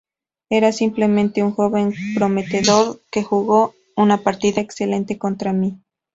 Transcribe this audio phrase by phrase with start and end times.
[0.49, 5.79] Era simplemente un joven prometedor que jugó una partida excelente contra mí.